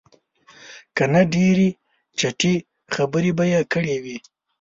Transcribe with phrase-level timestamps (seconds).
[0.95, 1.67] که نه ډېرې
[2.19, 2.55] چټي
[2.93, 4.17] خبرې به یې کړې وې.